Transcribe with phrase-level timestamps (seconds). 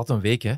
[0.00, 0.54] Wat een week, hè?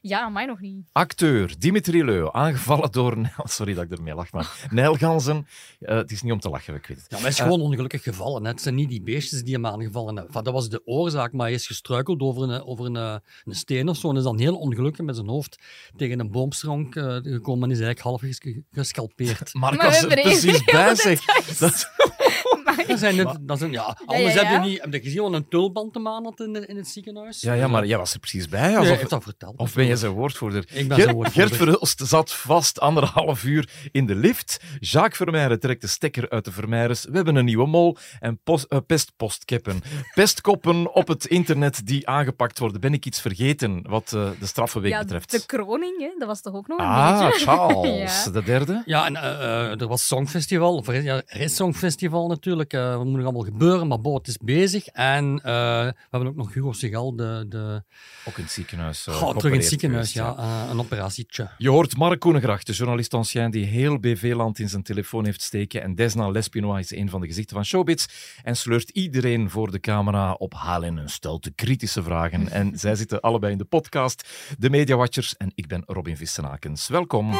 [0.00, 0.86] Ja, mij nog niet.
[0.92, 3.16] Acteur Dimitri Leu, aangevallen door...
[3.44, 5.46] Sorry dat ik ermee lach, maar Nijl Ganzen.
[5.80, 7.06] eh, het is niet om te lachen, ik weet het.
[7.08, 8.44] Ja, maar hij is gewoon ongelukkig gevallen.
[8.44, 8.50] hè.
[8.50, 10.26] Het zijn niet die beestjes die hem aangevallen hebben.
[10.26, 13.14] Enfin, dat was de oorzaak, maar hij is gestruikeld over een, over een, eh,
[13.44, 14.10] een steen of zo.
[14.10, 15.58] En is dan heel ongelukkig met zijn hoofd
[15.96, 19.54] tegen een boomstronk eh, gekomen en is eigenlijk half ges- gescalpeerd.
[19.54, 21.24] Maar was we er precies heel bij, zeg.
[21.58, 21.90] Dat,
[22.88, 24.80] Dat zijn het, dat zijn, ja, anders ja, heb je niet...
[24.80, 27.40] Heb je gezien wat een tulband te maan had in, in het ziekenhuis?
[27.40, 28.66] ja, ja, maar jij was er precies bij.
[28.68, 29.56] Nee, Alsof, heeft dat verteld.
[29.58, 30.64] Of ben je zijn woordvoerder?
[30.72, 31.48] Ik ben Ger- zijn woordvoerder.
[31.48, 34.60] Gert Verhulst zat vast anderhalf uur in de lift.
[34.78, 37.04] Jacques Vermeijren trekt de stekker uit de Vermeijers.
[37.04, 37.96] We hebben een nieuwe mol.
[38.20, 39.80] En post, eh, pestpostkeppen.
[40.14, 42.80] Pestkoppen op het internet die aangepakt worden.
[42.80, 45.30] Ben ik iets vergeten wat eh, de straffenweek ja, betreft?
[45.30, 47.44] de kroning, hè, dat was toch ook nog een Ah, beetje?
[47.44, 48.30] Charles, Ja.
[48.30, 48.82] de derde.
[48.84, 52.48] Ja, en eh, er was Songfestival, of er- er is Songfestival natuurlijk.
[52.50, 54.86] Eh wat moet nog allemaal gebeuren, maar bo, het is bezig.
[54.86, 55.52] En eh,
[55.84, 57.82] we hebben ook nog Hugo Segal, de, de,
[58.24, 59.06] Ook in het ziekenhuis.
[59.10, 61.50] Goh, terug in het ziekenhuis, geweest, ja, eh, een operatietje.
[61.58, 65.82] Je hoort Mark Koenegracht, de journalist ancien die heel BV-land in zijn telefoon heeft steken.
[65.82, 68.06] En Desna Lespinois is een van de gezichten van Showbiz.
[68.42, 72.48] En sleurt iedereen voor de camera op halen en stelt de kritische vragen.
[72.48, 75.36] En zij zitten allebei in de podcast, de Media Watchers.
[75.36, 76.88] En ik ben Robin Vissenakens.
[76.88, 77.34] Welkom.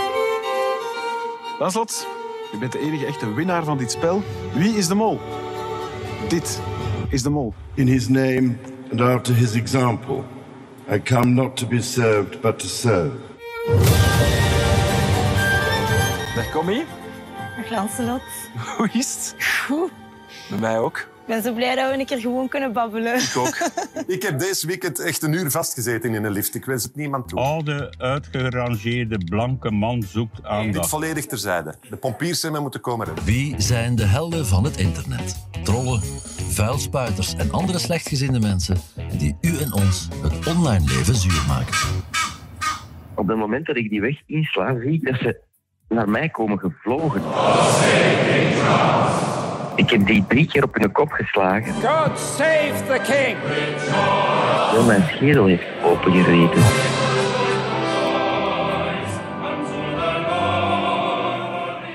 [1.59, 2.07] Baslot,
[2.53, 4.23] je bent de enige echte winnaar van dit spel.
[4.53, 5.21] Wie is de mol?
[6.29, 6.61] Dit
[7.09, 7.55] is de mol.
[7.75, 8.57] In his name
[8.91, 10.25] and after his example,
[10.93, 13.17] I come not to be served, but to serve.
[16.35, 16.85] Dag, kom hier.
[17.57, 18.23] Dag Lancelot.
[18.77, 19.35] Hoe is het?
[19.67, 19.91] Goed.
[20.49, 21.09] Bij mij ook.
[21.31, 23.15] Ik ben zo blij dat we een keer gewoon kunnen babbelen.
[23.15, 23.57] Ik ook.
[24.17, 26.55] Ik heb deze weekend echt een uur vastgezeten in een lift.
[26.55, 27.39] Ik wens het niemand toe.
[27.41, 30.89] oude, uitgerangeerde, blanke man zoekt Dit aandacht.
[30.89, 31.75] volledig terzijde.
[31.91, 33.25] De pompiers zijn mij moeten komen redden.
[33.25, 35.47] Wie zijn de helden van het internet?
[35.63, 36.01] Trollen,
[36.49, 38.77] vuilspuiters en andere slechtgezinde mensen
[39.19, 41.75] die u en ons het online leven zuur maken.
[43.15, 45.41] op het moment dat ik die weg insla, zie ik dat ze
[45.89, 47.23] naar mij komen gevlogen.
[49.81, 51.73] Ik heb die drie keer op hun kop geslagen.
[51.73, 53.37] God save the king!
[54.71, 56.63] Heel mijn schedel heeft opengereten.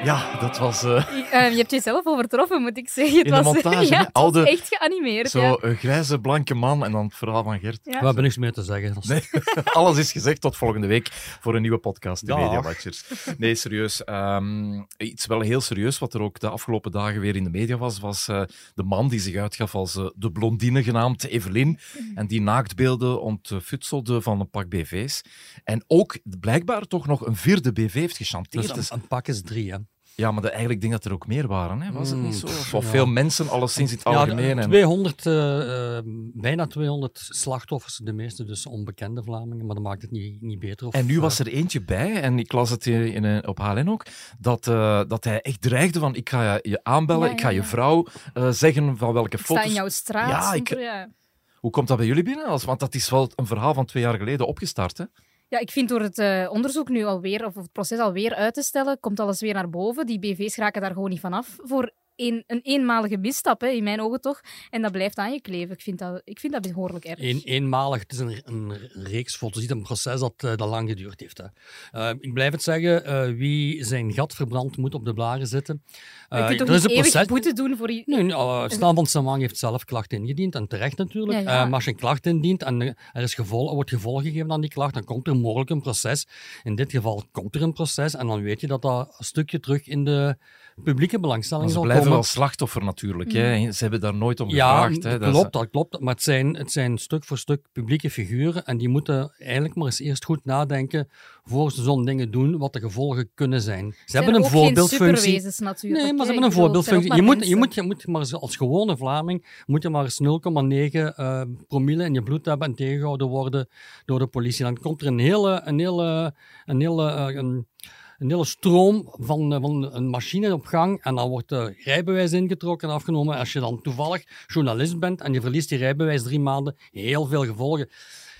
[0.05, 0.95] Ja, dat was eh,
[1.31, 3.17] Eh, je hebt jezelf overtroffen, moet ik zeggen.
[3.17, 5.29] Het In de was, montage, ja, was echt geanimeerd.
[5.29, 5.57] zo ja.
[5.61, 6.85] een grijze, blanke man.
[6.85, 7.79] En dan het verhaal van Gert.
[7.83, 7.99] Ja.
[7.99, 8.94] We hebben niks meer te zeggen.
[9.07, 9.21] Nee,
[9.73, 10.41] alles is gezegd.
[10.41, 11.07] Tot volgende week
[11.41, 12.39] voor een nieuwe podcast, de Dag.
[12.39, 13.03] Media Watchers.
[13.38, 14.03] Nee, serieus.
[14.03, 17.77] ehm, iets wel heel serieus, wat er ook de afgelopen dagen weer in de media
[17.77, 18.41] was, was eh,
[18.73, 21.79] de man die zich uitgaf als de blondine genaamd Evelyn.
[22.15, 25.21] En die naaktbeelden ontfutselde van een pak BV's.
[25.63, 28.73] En ook blijkbaar toch nog een vierde BV heeft gechanteerd.
[28.75, 29.77] Dus- een, een pak is drie, hè.
[30.15, 31.81] Ja, maar de, eigenlijk denk ik dat er ook meer waren.
[31.81, 31.91] Hè?
[31.91, 32.47] Was het niet zo?
[32.47, 32.89] Mm, Of, ja.
[32.89, 34.59] veel mensen, alleszins in het Ja, algemeen.
[34.59, 36.03] en- 200, eh, eh,
[36.33, 40.87] bijna 200 slachtoffers, de meeste dus onbekende Vlamingen, maar dat maakt het niet, niet beter.
[40.87, 43.47] Of, En nu eh, was er eentje bij, en ik las het in, in, een-
[43.47, 44.05] op HLN ook,
[44.39, 47.63] dat, eh, dat hij echt dreigde van ik ga je aanbellen, Ja, ik ga je
[47.63, 49.65] vrouw eh, zeggen van welke Ik sta foto's...
[49.65, 50.29] in jouw straat.
[50.29, 51.09] Ja, ik- ja.
[51.55, 52.45] Hoe komt dat bij jullie binnen?
[52.45, 54.97] Als, want dat is wel een verhaal van twee jaar geleden opgestart.
[54.97, 55.05] Hè?
[55.47, 58.61] Ja, ik vind door het eh, onderzoek nu alweer, of het proces alweer uit te
[58.61, 60.06] stellen, komt alles weer naar boven.
[60.06, 61.57] Die BV's raken daar gewoon niet vanaf.
[61.63, 64.41] Voor een, een eenmalige misstap, hè, in mijn ogen toch.
[64.69, 65.75] En dat blijft aan je kleven.
[65.75, 67.19] Ik vind dat, ik vind dat behoorlijk erg.
[67.19, 70.89] Een, eenmalig, het is een, een reeks foto's, niet een proces dat, eh, dat lang
[70.89, 71.37] geduurd heeft.
[71.37, 71.45] Hè.
[71.91, 75.83] Eh, ik blijf het zeggen, eh, wie zijn gat verbrandt moet op de blaren zitten.
[76.29, 77.89] je Eh, kunt toch er is een proces- boete doen voor...
[77.91, 81.39] i- Nee, uh, Staan van Samang heeft zelf klachten ingediend, en terecht natuurlijk.
[81.43, 81.63] Ja, ja.
[81.65, 82.81] Maar als je een klacht indient en
[83.13, 85.81] er, is gevol, er wordt gevolg gegeven aan die klacht, dan komt er mogelijk een
[85.81, 86.27] proces.
[86.63, 89.59] In dit geval komt er een proces en dan weet je dat dat een stukje
[89.59, 90.37] terug in de
[90.84, 93.34] publieke belangstelling Maar ze blijven wel slachtoffer natuurlijk.
[93.34, 93.40] Mm.
[93.40, 93.72] Hè?
[93.72, 95.03] Ze hebben daar nooit om Ja, gevraagd.
[95.03, 95.19] Hè?
[95.19, 96.00] Dat klopt, dat klopt.
[96.00, 99.86] Maar het zijn, het zijn stuk voor stuk publieke figuren en die moeten eigenlijk maar
[99.86, 101.09] eens eerst goed nadenken
[101.44, 103.91] voor ze zo'n dingen doen, wat de gevolgen kunnen zijn.
[103.91, 105.18] Ze zijn hebben een voorbeeldfunctie.
[105.18, 106.03] superwezens natuurlijk.
[106.03, 107.16] Nee, maar ze hebben een voorbeeldfunctie.
[107.16, 110.22] Je moet, je, moet, je moet maar eens als gewone Vlaming moet je maar eens
[110.22, 113.68] 0,9 eh, promille in je bloed hebben en tegengehouden worden
[114.06, 114.63] door de politie.
[114.63, 116.33] Dan komt er een hele, een hele,
[116.66, 117.68] een hele, eh, een,
[118.17, 122.31] een hele stroom van, eh, van een machine op gang en dan wordt de rijbewijs
[122.31, 123.38] ingetrokken en afgenomen.
[123.38, 127.45] Als je dan toevallig journalist bent en je verliest die rijbewijs drie maanden, heel veel
[127.45, 127.89] gevolgen.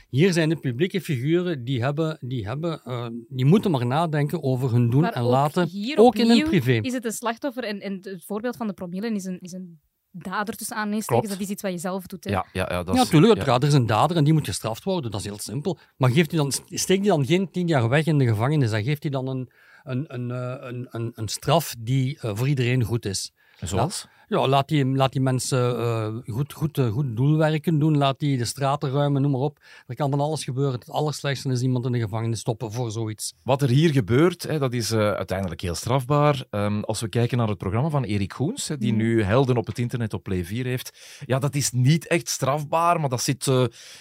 [0.10, 4.72] Hier zijn de publieke figuren die, hebben, die, hebben, eh, die moeten maar nadenken over
[4.72, 6.80] hun doen Maar en ook laten, hier ook in hun privé.
[6.81, 9.80] Is het een slachtoffer en, en het voorbeeld van de promille is een, is een
[10.12, 11.30] dader tussen aanhalingstekens.
[11.30, 12.24] Dat is iets wat je zelf doet.
[12.24, 12.30] Hè.
[12.30, 13.31] Ja, ja, ja, dat Ja, is- natuurlijk.
[13.31, 13.38] ja.
[13.38, 13.62] uiteraard.
[13.63, 15.12] Er is een dader en die moet gestraft worden.
[15.12, 15.78] Dat is heel simpel.
[15.98, 18.71] Maar geeft hij dan, steekt hij dan geen tien jaar weg in de gevangenis?
[18.71, 19.50] Dan geeft hij dan een,
[19.86, 23.32] een, een, eh, een, een, een straf die eh, voor iedereen goed is.
[23.60, 24.08] Zoals?
[24.27, 27.98] Ja, laat die, laat die mensen uh, goed, goed, uh, goed doelwerken doen.
[27.98, 29.60] Laat die de straten ruimen, noem maar op.
[29.88, 30.80] Er kan van alles gebeuren.
[30.80, 33.33] Het allerslechtste is iemand in de gevangenis stoppen voor zoiets.
[33.44, 36.44] Wat er hier gebeurt, hè, dat is uh, uiteindelijk heel strafbaar.
[36.51, 38.98] Um, als we kijken naar het programma van Erik Goens, hè, die mm.
[38.98, 41.19] nu helden op het internet op Play 4 heeft.
[41.25, 43.45] Ja, dat is niet echt strafbaar, maar dat zit,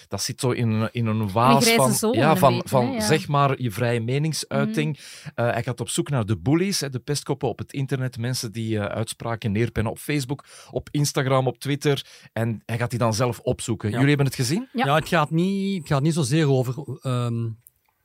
[0.07, 3.01] dat zit zo in, in een waas van, ja, van, beetje, van hè, ja.
[3.01, 4.99] zeg maar je vrije meningsuiting.
[5.35, 5.45] Mm.
[5.45, 8.17] hij gaat op zoek naar de bullies, hè, de pestkoppen op het internet.
[8.17, 12.05] Mensen die uitspraken neerpennen op Facebook Facebook, op Instagram, op Twitter.
[12.33, 13.89] En hij gaat die dan zelf opzoeken.
[13.89, 14.69] Jullie hebben het gezien?
[14.73, 17.57] Ja, ja het, gaat niet, het gaat niet zozeer over, um,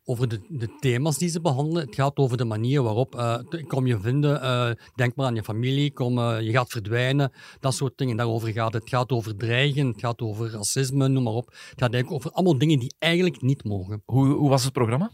[0.04, 1.86] over de, de, thema's die ze behandelen.
[1.86, 3.14] Het gaat over de manier waarop.
[3.14, 7.32] Uh, kom je vinden, uh, denk maar aan je familie, kom, uh, je gaat verdwijnen,
[7.60, 8.16] dat soort dingen.
[8.16, 8.82] Daarover gaat het.
[8.82, 11.46] Het gaat over dreigen, het gaat over racisme, noem maar op.
[11.46, 14.02] Het gaat eigenlijk over allemaal dingen die eigenlijk niet mogen.
[14.04, 15.10] Hoe, hoe was het programma?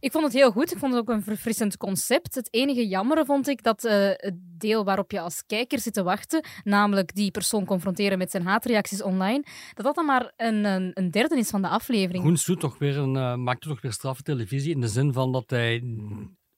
[0.00, 0.72] Ik vond het heel goed.
[0.72, 2.34] Ik vond het ook een verfrissend concept.
[2.34, 6.02] Het enige jammere vond ik dat uh, het deel waarop je als kijker zit te
[6.02, 9.44] wachten, namelijk die persoon confronteren met zijn haatreacties online,
[9.74, 12.24] dat dat dan maar een, een, een derde is van de aflevering.
[12.24, 15.32] Goens doet toch weer een, uh, maakt toch weer straffe televisie in de zin van
[15.32, 15.82] dat hij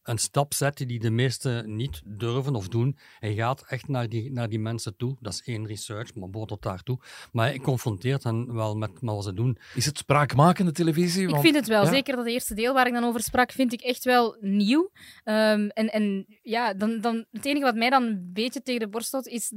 [0.02, 2.98] een stap zetten die de meesten niet durven of doen.
[3.18, 5.16] Hij gaat echt naar die, naar die mensen toe.
[5.20, 6.98] Dat is één research, maar bood tot daartoe.
[7.32, 9.58] Maar hij confronteert hen wel met, met wat ze doen.
[9.74, 11.24] Is het spraakmakende televisie?
[11.24, 11.86] Want, ik vind het wel.
[11.86, 14.90] Zeker dat eerste deel waar ik dan over sprak, vind ik echt wel nieuw.
[15.24, 18.88] Um, en, en ja, dan, dan, het enige wat mij dan een beetje tegen de
[18.88, 19.52] borst stoot, is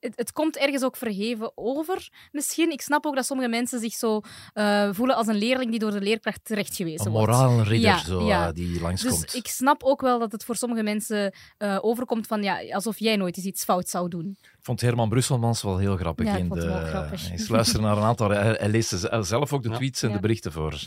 [0.00, 2.08] het, het, komt ergens ook verheven over.
[2.32, 2.70] Misschien.
[2.70, 4.20] Ik snap ook dat sommige mensen zich zo
[4.54, 7.28] uh, voelen als een leerling die door de leerkracht terechtgewezen wordt.
[7.28, 8.46] Een moraalridder ja, zo, ja.
[8.46, 9.20] Uh, die langskomt.
[9.20, 12.98] Dus ik snap ook wel dat het voor sommige mensen uh, overkomt van ja, alsof
[12.98, 14.36] jij nooit eens iets fout zou doen.
[14.40, 16.26] Ik vond Herman Brusselmans wel heel grappig.
[16.26, 17.28] Ja, in de, grappig.
[17.28, 18.30] Hij luistert naar een aantal...
[18.30, 20.80] Hij, hij leest zelf ook de tweets en de berichten voor.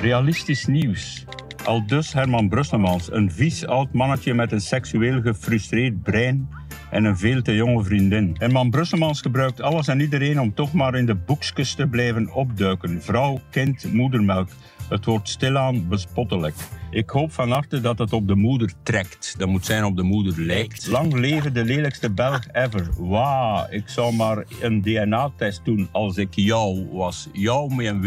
[0.00, 1.24] Realistisch nieuws.
[1.64, 6.48] Al dus Herman Brusselmans, een vies oud mannetje met een seksueel gefrustreerd brein
[6.90, 8.36] en een veel te jonge vriendin.
[8.38, 13.02] Herman Brusselmans gebruikt alles en iedereen om toch maar in de boekjes te blijven opduiken.
[13.02, 14.48] Vrouw, kind, moedermelk.
[14.90, 16.54] Het wordt stilaan bespottelijk.
[16.90, 19.34] Ik hoop van harte dat het op de moeder trekt.
[19.38, 20.86] Dat moet zijn op de moeder lijkt.
[20.86, 22.88] Lang leven de lelijkste Belg ever.
[22.98, 27.28] Wauw, ik zou maar een DNA-test doen als ik jou was.
[27.32, 28.06] Jou met een W.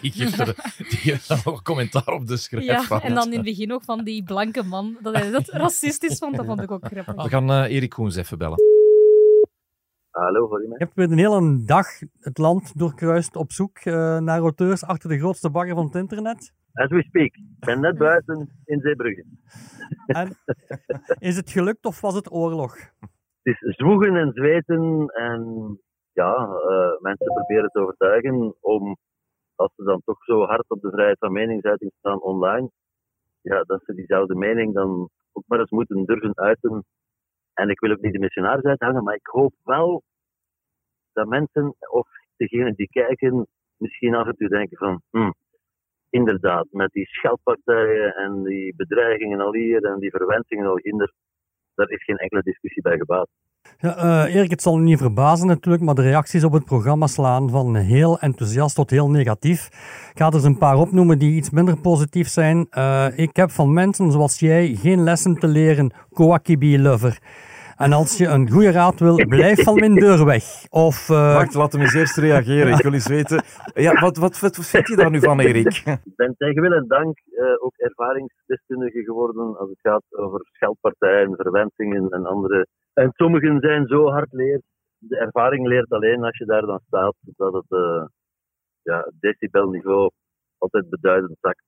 [0.00, 2.88] Die geeft er, die geeft er nog commentaar op de schrijf.
[2.88, 4.96] Ja, en dan in het begin nog van die blanke man.
[5.02, 7.22] Dat hij dat racistisch vond, dat vond ik ook grappig.
[7.22, 8.79] We gaan uh, Erik Koens even bellen.
[10.10, 11.86] Hallo, voor Je hebt weer een hele dag
[12.20, 16.52] het land doorkruist op zoek uh, naar auteurs achter de grootste bagger van het internet.
[16.72, 17.34] As we speak.
[17.34, 19.24] Ik ben net buiten in Zeebrugge.
[20.06, 20.28] En,
[21.18, 22.76] is het gelukt of was het oorlog?
[23.42, 25.80] Het is zwoegen en zweten en
[26.12, 28.96] ja, uh, mensen proberen te overtuigen om,
[29.54, 32.70] als ze dan toch zo hard op de vrijheid van meningsuiting staan online,
[33.40, 36.84] ja, dat ze diezelfde mening dan ook maar eens moeten durven uiten.
[37.60, 40.02] En ik wil ook niet de missionaris uithangen, maar ik hoop wel
[41.12, 43.46] dat mensen, of degenen die kijken,
[43.76, 45.32] misschien af en toe denken van, hm,
[46.10, 51.12] inderdaad, met die scheldpartijen en die bedreigingen al hier en die verwensingen al hinder,
[51.74, 53.28] daar is geen enkele discussie bij gebaat.
[53.78, 57.06] Ja, uh, Erik, het zal u niet verbazen natuurlijk, maar de reacties op het programma
[57.06, 59.66] slaan van heel enthousiast tot heel negatief.
[60.10, 62.66] Ik ga er eens een paar opnoemen die iets minder positief zijn.
[62.70, 67.18] Uh, ik heb van mensen zoals jij geen lessen te leren, Koakibi-lover.
[67.84, 70.44] En als je een goede raad wil, blijf van mijn deur weg.
[70.70, 71.34] Of, uh...
[71.34, 72.72] Wacht, laat hem eens eerst reageren.
[72.72, 73.42] Ik wil eens weten.
[73.74, 75.76] Ja, wat, wat, wat, vind je daar nu van, Erik?
[76.10, 81.36] Ik ben tegen wil en dank uh, ook ervaringsdeskundige geworden als het gaat over scheldpartijen,
[81.36, 82.66] verwensingen en andere.
[82.92, 84.62] En sommigen zijn zo hard leerd.
[84.98, 88.04] De ervaring leert alleen als je daar dan staat dat het uh,
[88.82, 90.10] ja, decibelniveau
[90.58, 91.64] altijd beduidend zakt.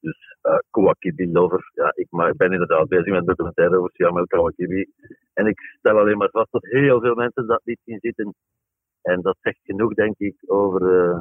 [0.00, 1.70] Dus uh, Kawakibi Lover.
[1.74, 4.86] Ja, ik, maar, ik ben inderdaad bezig met een documentaire over Siamel Kawakibi.
[5.32, 8.34] En ik stel alleen maar vast dat heel veel mensen dat niet zien zitten.
[9.02, 11.20] En dat zegt genoeg, denk ik, over uh,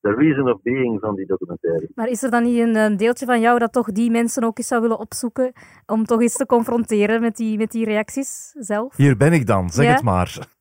[0.00, 1.88] de reason of being van die documentaire.
[1.94, 4.58] Maar is er dan niet een, een, deeltje van jou dat toch die mensen ook
[4.58, 5.52] eens zou willen opzoeken
[5.86, 8.96] om toch eens te confronteren met die, met die reacties zelf?
[8.96, 10.58] Hier ben ik dan, zeg het maar.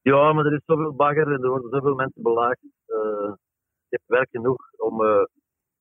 [0.00, 2.64] Ja, maar er is zoveel bagger en er worden zoveel mensen belaagd.
[2.86, 3.32] Uh,
[3.88, 5.24] ik heb werk genoeg om uh,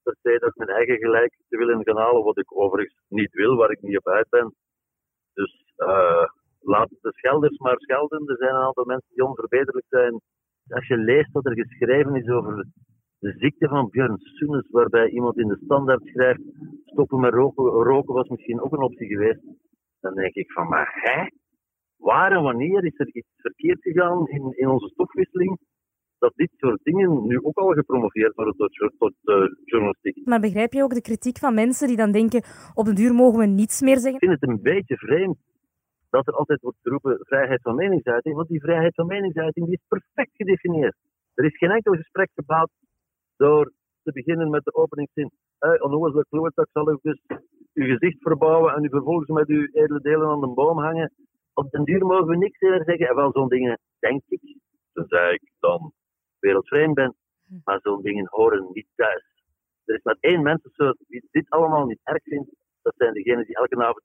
[0.03, 3.55] per se dat mijn eigen gelijk te willen gaan halen, wat ik overigens niet wil,
[3.55, 4.53] waar ik niet op uit ben.
[5.33, 6.25] Dus uh,
[6.59, 8.27] laat de schelders maar schelden.
[8.27, 10.21] Er zijn een aantal mensen die onverbeterlijk zijn.
[10.67, 12.65] Als je leest wat er geschreven is over
[13.19, 16.41] de ziekte van Björn Soenes, waarbij iemand in de standaard schrijft:
[16.85, 19.41] stoppen met roken, roken was misschien ook een optie geweest.
[19.99, 21.27] Dan denk ik van, maar hè?
[21.97, 25.59] Waar en wanneer is er iets verkeerd gegaan in, in onze stofwisseling?
[26.21, 29.35] Dat dit soort dingen nu ook al gepromoveerd worden tot, tot uh,
[29.65, 30.25] journalistiek.
[30.25, 33.39] Maar begrijp je ook de kritiek van mensen die dan denken, op de duur mogen
[33.39, 34.21] we niets meer zeggen?
[34.21, 35.37] Ik vind het een beetje vreemd
[36.09, 39.85] dat er altijd wordt geroepen vrijheid van meningsuiting, want die vrijheid van meningsuiting die is
[39.87, 40.95] perfect gedefinieerd.
[41.33, 42.71] Er is geen enkel gesprek gebouwd
[43.37, 43.71] door
[44.03, 45.31] te beginnen met de openingszin.
[45.59, 47.21] Hey, onnozele klootzak zal u dus
[47.73, 51.11] uw gezicht verbouwen en u vervolgens met uw edele delen aan de boom hangen.
[51.53, 53.07] Op den duur mogen we niks meer zeggen.
[53.07, 54.41] En wel zo'n dingen, denk ik,
[54.93, 55.91] tenzij ik dan
[56.41, 57.15] wereldvreemd ben,
[57.63, 59.23] maar zo'n dingen horen niet thuis.
[59.85, 62.49] Er is maar één mensensoort die dit allemaal niet erg vindt.
[62.81, 64.01] Dat zijn degenen die elke avond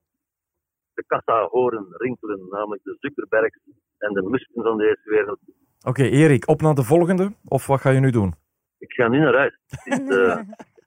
[0.94, 3.58] de kassa horen rinkelen, namelijk de Zuckerbergs
[3.98, 5.38] en de Musken van deze wereld.
[5.86, 7.32] Oké, Erik, op naar de volgende.
[7.44, 8.34] Of wat ga je nu doen?
[8.78, 9.58] Ik ga nu naar huis.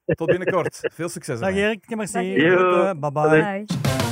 [0.09, 0.79] Eh, Tot binnenkort.
[0.93, 1.39] Veel succes.
[1.39, 1.55] Dag.
[1.55, 2.19] Erik, merci.
[2.19, 2.93] Yo.
[2.99, 4.08] Bye bye.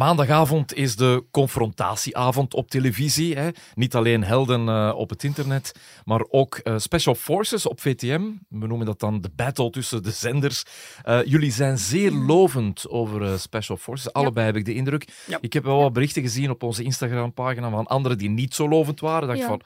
[0.00, 3.36] Maandagavond is de confrontatieavond op televisie.
[3.36, 3.48] Hè.
[3.74, 8.22] Niet alleen helden eh, op het internet, maar ook eh, Special Forces op VTM.
[8.48, 10.64] We noemen dat dan de battle tussen de zenders.
[11.02, 14.12] Eh, jullie zijn zeer lovend over Special Forces.
[14.12, 15.08] Allebei heb ik de indruk.
[15.26, 15.38] Ja.
[15.40, 19.00] Ik heb wel wat berichten gezien op onze Instagram-pagina van anderen die niet zo lovend
[19.00, 19.28] waren.
[19.28, 19.46] Dacht Ja.
[19.46, 19.62] van...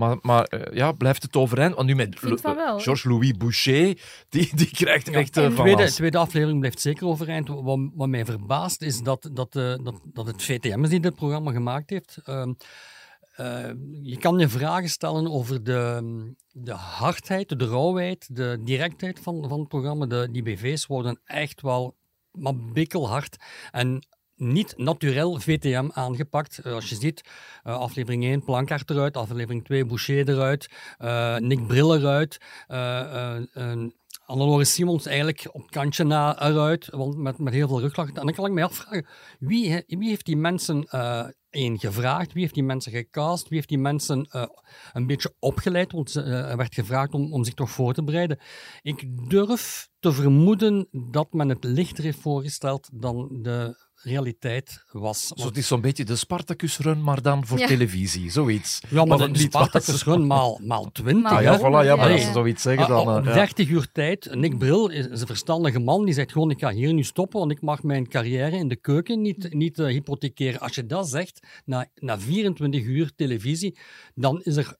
[0.00, 1.74] Maar, maar eh, ja, blijft het overeind?
[1.74, 2.18] Want nu met.
[2.18, 5.94] Georges-Louis Boucher, die, die krijgt echt eh, De van tweede, alles.
[5.94, 7.48] tweede aflevering blijft zeker overeind.
[7.48, 11.14] Wat, wat mij verbaast is dat, dat, eh, dat, dat het VTM is die dit
[11.14, 12.18] programma gemaakt heeft.
[12.24, 12.52] Ehm,
[13.36, 13.70] eh,
[14.02, 16.02] je kan je vragen stellen over de,
[16.52, 20.06] de hardheid, de rauwheid, de directheid van, van het programma.
[20.06, 21.96] De, die BV's worden echt wel
[22.30, 23.36] maar bikkelhard.
[23.70, 24.06] En
[24.40, 26.58] niet naturel VTM aangepakt.
[26.58, 27.22] Eh, als je ziet,
[27.62, 32.38] eh, aflevering 1 Plankaart eruit, aflevering 2 Boucher eruit, eh, Nick Brill eruit,
[34.24, 38.08] Annelore Simons eigenlijk op kantje na eruit, want met, met heel veel ruglag.
[38.08, 39.06] En dan kan ik mij afvragen,
[39.38, 40.88] wie, wie heeft die mensen
[41.50, 42.32] één gevraagd?
[42.32, 43.48] Wie heeft die mensen gecast?
[43.48, 44.28] Wie heeft die mensen
[44.92, 45.92] een beetje opgeleid?
[45.92, 48.38] Want er werd gevraagd om, om zich toch voor te bereiden.
[48.82, 55.26] Ik durf te vermoeden dat men het lichter heeft voorgesteld dan de realiteit was.
[55.26, 57.66] Zo, het is zo'n beetje de Spartacus-run, maar dan voor Ja.
[57.66, 58.30] televisie.
[58.30, 58.80] Zoiets.
[58.88, 59.94] Ja, maar de het niet Spartacus was.
[59.96, 61.32] is gewoon maal, maal 20.
[61.32, 63.16] Ah, ja, voilà, ja, maar Ja, als ze zoiets zeggen, Ah, dan...
[63.18, 63.32] op eh, ja.
[63.34, 66.70] 30 uur tijd, Nick Bril is is een verstandige man, die zegt gewoon, ik ga
[66.72, 70.60] hier nu stoppen, want ik mag mijn carrière in de keuken niet, niet eh, hypothekeren.
[70.60, 73.78] Als je dat zegt, na, na 24 uur televisie,
[74.14, 74.76] dan is er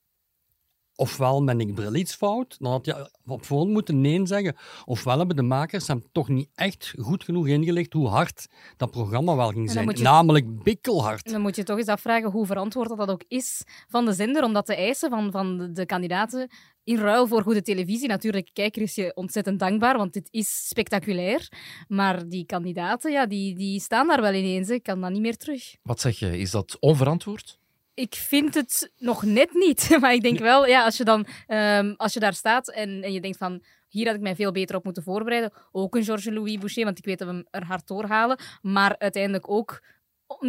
[1.00, 5.18] ofwel met Nick Bril iets fout, dan had je op voorhand moeten nee zeggen, ofwel
[5.18, 9.48] hebben de makers hem toch niet echt goed genoeg ingelicht hoe hard dat programma wel
[9.50, 9.84] ging zijn.
[9.98, 11.30] je- Namelijk bikkelhard.
[11.30, 14.44] Dan moet je toch eens afvragen hoe verantwoord dat, dat ook is van de zender
[14.44, 16.48] om dat te eisen van, van de, de kandidaten
[16.84, 18.08] in ruil voor goede televisie.
[18.08, 21.48] Natuurlijk, kijker is je ontzettend dankbaar, want dit is spectaculair.
[21.88, 24.68] Maar die kandidaten, ja, die, die staan daar wel ineens.
[24.68, 24.74] hè.
[24.74, 25.76] Ik kan dat niet meer terug.
[25.82, 26.38] Wat zeg je?
[26.38, 27.58] Is dat onverantwoord?
[28.00, 29.88] Ik vind het nog net niet.
[30.00, 33.12] Maar ik denk wel, ja, als je dan ehm, als je daar staat en, en
[33.12, 33.62] je denkt van.
[33.88, 35.52] Hier had ik mij veel beter op moeten voorbereiden.
[35.72, 38.38] Ook een Georges-Louis Boucher, want ik weet dat we hem er hard doorhalen.
[38.62, 39.82] Maar uiteindelijk ook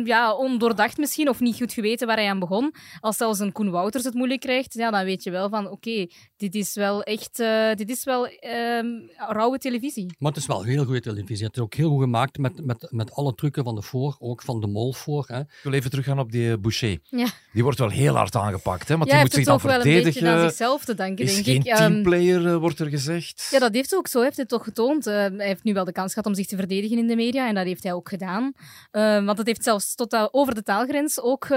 [0.04, 2.74] ja, ondoordacht misschien, of niet goed geweten waar hij aan begon.
[3.00, 6.08] Als zelfs een Koen Wouters het moeilijk krijgt, ja, dan weet je wel van oké,
[6.42, 10.06] dit is wel echt eh, dit is wel ehm, rauwe televisie.
[10.20, 11.46] Maar het is wel heel goede televisie.
[11.46, 14.42] Het is ook heel goed gemaakt met, met, met alle trucken van de voor, ook
[14.42, 15.26] van de mol voor.
[15.28, 15.40] Hè.
[15.40, 17.00] Ik wil even teruggaan op die eh, Boucher.
[17.10, 17.28] Ja.
[17.54, 18.98] Die wordt wel heel hard aangepakt, hè?
[18.98, 20.44] Want ja, hij die moet heeft zich het dan ook wel een beetje verdedigen.
[20.44, 21.66] aan zichzelf te danken, is denk geen ik.
[21.66, 23.48] Ehm, teamplayer, eh, wordt er gezegd.
[23.52, 24.18] Ja, dat heeft hij ook zo.
[24.18, 25.08] Hij heeft het toch getoond.
[25.08, 27.48] Eh, hij heeft nu wel de kans gehad om zich te verdedigen in de media.
[27.48, 28.54] En dat heeft hij ook gedaan.
[28.92, 31.48] Eh, want het heeft zelfs tot over de taalgrens ook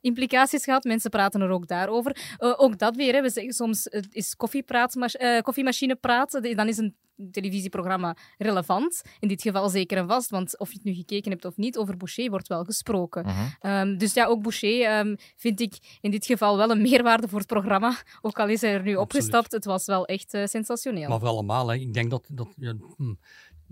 [0.00, 0.84] implicaties gehad.
[0.84, 2.16] Mensen praten er ook daarover.
[2.38, 3.14] Eh, ook dat weer.
[3.14, 3.22] Hè.
[3.22, 6.56] We zeggen soms het is koffiepraatmach- eh, koffiemachine praten.
[6.56, 6.94] Dan is een
[7.32, 9.02] televisieprogramma relevant.
[9.18, 10.30] In dit geval zeker en vast.
[10.30, 13.24] Want of je het nu gekeken hebt of niet, over Boucher wordt wel gesproken.
[13.26, 13.34] Mhm.
[13.60, 17.38] Ehm, dus ja, ook Boucher ehm, vind ik in dit geval wel een meerwaarde voor
[17.38, 17.96] het programma.
[18.20, 19.52] Ook al is hij er nu opgestapt.
[19.52, 21.08] Het was wel echt eh, sensationeel.
[21.08, 21.74] Maar voor allemaal, hè.
[21.74, 23.14] ik denk dat, dat ja, hm,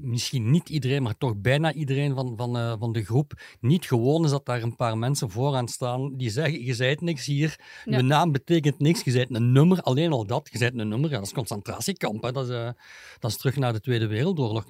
[0.00, 4.24] misschien niet iedereen, maar toch bijna iedereen van, van, eh, van de groep niet gewoon
[4.24, 7.96] is dat daar een paar mensen vooraan staan die zeggen, je zei niks hier, Ja.
[7.96, 11.10] je naam betekent niks, je zei een nummer, alleen al dat, je zei een nummer,
[11.10, 12.32] ja, dat is concentratiekamp, hè.
[12.32, 12.70] Dat, is, eh,
[13.18, 14.64] dat is terug naar de Tweede Wereldoorlog.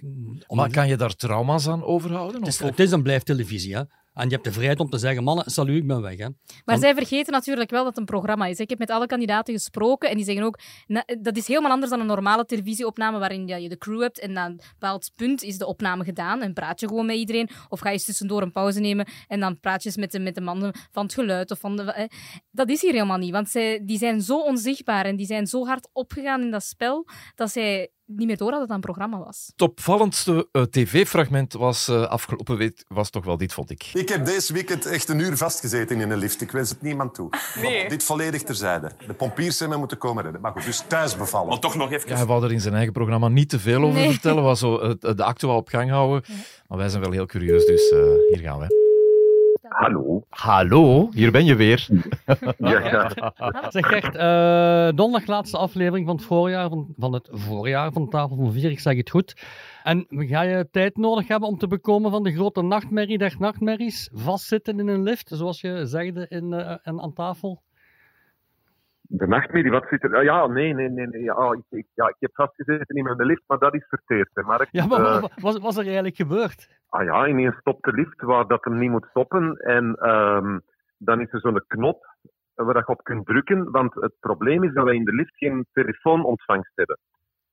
[0.46, 2.40] Om- Maar kan je daar trauma's aan overhouden?
[2.40, 3.82] het, is, Of- het is en blijft televisie, hè.
[4.18, 6.26] En je hebt de vrijheid om te zeggen, mannen, salut, ik ben weg, hè.
[6.64, 8.58] Maar zij vergeten natuurlijk wel dat het een programma is.
[8.58, 10.58] Ik heb met alle kandidaten gesproken en die zeggen ook...
[11.20, 14.46] dat is helemaal anders dan een normale televisieopname waarin je de crew hebt en na
[14.46, 17.48] een bepaald punt is de opname gedaan en praat je gewoon met iedereen.
[17.68, 20.34] Of ga je tussendoor een pauze nemen en dan praat je eens met de, met
[20.34, 21.50] de mannen van het geluid.
[21.50, 22.06] Of van de, eh,
[22.50, 25.66] dat is hier helemaal niet, want zij, die zijn zo onzichtbaar en die zijn zo
[25.66, 29.24] hard opgegaan in dat spel dat zij niet meer door hadden dat het een programma
[29.24, 29.48] was.
[29.52, 33.90] Het opvallendste eh, tv-fragment was eh, afgelopen week was toch wel dit, vond ik.
[33.94, 36.40] Ik heb deze weekend echt een uur vastgezeten in een lift.
[36.40, 37.28] Ik wens het niemand toe.
[37.60, 37.88] Nee.
[37.88, 38.90] Dit volledig terzijde.
[39.06, 40.40] De pompiers zijn me moeten komen redden.
[40.40, 41.48] Maar goed, dus thuis bevallen.
[41.48, 42.08] Maar toch nog even.
[42.08, 44.10] Ja, hij wou er in zijn eigen programma niet te veel over Nee.
[44.12, 46.24] vertellen, was zo het- de actua op gang houden.
[46.68, 47.98] Maar wij zijn wel heel curieus, dus eh,
[48.32, 48.77] hier gaan we.
[49.68, 50.24] Hallo.
[50.28, 51.88] Hallo, hier ben je weer.
[52.58, 53.10] Ja, ja.
[53.70, 58.36] Zeg Gert, eh, donderdag laatste aflevering van het voorjaar van, van het voorjaar van Tafel
[58.36, 59.36] van Vier, ik zeg het goed.
[59.82, 64.10] En ga je tijd nodig hebben om te bekomen van de grote nachtmerrie der nachtmerries?
[64.12, 67.62] Vastzitten in een lift, zoals je zegde in, eh, in, aan tafel?
[69.10, 70.24] De nachtmerrie, wat zit er?
[70.24, 71.06] Ja, nee, nee, nee.
[71.06, 71.22] nee.
[71.22, 74.42] Ja, ik, ik- ja, ik heb vastgezeten in mijn lift, maar dat is verteerd, hè,
[74.42, 74.68] Mark.
[74.70, 76.80] Ja, maar Eh, wat was, er eigenlijk gebeurd?
[76.88, 79.56] Ah ja, ineens stopt de lift waar dat hem niet moet stoppen.
[79.56, 80.58] En ehm,
[80.98, 82.04] dan is er zo'n knop
[82.54, 83.70] waar je op kunt drukken.
[83.70, 86.98] Want het probleem is dat wij in de lift geen telefoonontvangst hebben.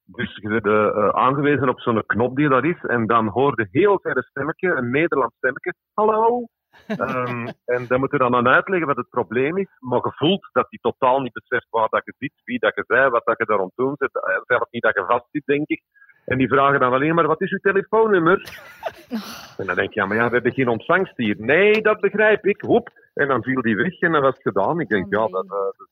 [0.06, 2.82] Dus je bent eh, eh, aangewezen op zo'n knop die dat is.
[2.84, 5.74] En dan hoor je heel verre stemmetje, een Nederlands stemmetje.
[5.94, 6.46] Hallo!
[6.88, 9.67] Ehm, en dan moet je dan aan uitleggen wat het probleem is.
[9.79, 12.84] Maar je voelt dat hij totaal niet beseft waar dat je zit, wie dat je
[12.88, 14.15] zei, wat dat je daar rond doen zit.
[14.15, 15.82] Eh, Zelfs niet dat je vast zit, denk ik.
[16.25, 18.39] En die vragen dan alleen maar, wat is uw telefoonnummer?
[19.58, 21.36] En dan denk je, ja, maar ja, we hebben geen ontvangst hier.
[21.39, 22.62] Nee, dat begrijp ik.
[22.62, 22.89] Hoep.
[23.13, 24.79] En dan viel die weg en dat was het gedaan.
[24.79, 25.86] Ik denk, ja, dat, eh,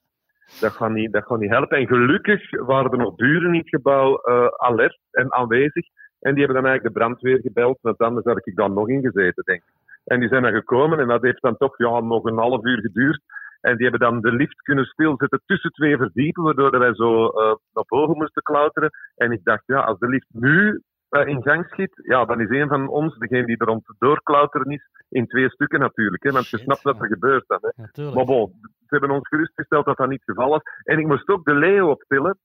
[0.62, 1.78] dat, gaat niet, dat gaat niet helpen.
[1.78, 5.86] En gelukkig waren er nog buren in het gebouw eh, alert en aanwezig.
[6.20, 9.02] En die hebben dan eigenlijk de brandweer gebeld, want anders had ik dan nog in
[9.02, 9.83] gezeten, denk ik.
[10.04, 12.80] En die zijn dan gekomen en dat heeft dan toch ja, nog een half uur
[12.80, 13.22] geduurd.
[13.62, 17.56] En die hebben dan de lift kunnen stilzetten tussen twee verdiepen, waardoor wij zo eh,
[17.74, 18.90] naar boven moesten klauteren.
[19.16, 22.50] En ik dacht, ja, als de lift nu eh, in gang schiet, ja, dan is
[22.50, 26.24] een van ons, degene die er te doorklauteren is, in twee stukken natuurlijk.
[26.24, 27.60] Hè, want je snapt wat er gebeurt dan.
[27.62, 28.14] Hè.
[28.14, 30.62] maar bon, ze hebben ons gerustgesteld dat dat niet het geval was.
[30.84, 32.38] En ik moest ook de Leo optillen.